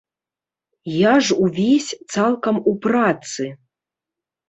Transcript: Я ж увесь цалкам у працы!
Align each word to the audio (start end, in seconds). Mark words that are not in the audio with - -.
Я 0.93 1.11
ж 1.27 1.37
увесь 1.49 1.91
цалкам 2.17 2.55
у 2.75 2.77
працы! 2.89 3.43